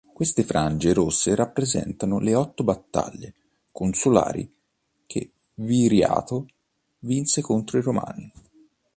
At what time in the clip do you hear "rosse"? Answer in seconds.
0.93-1.35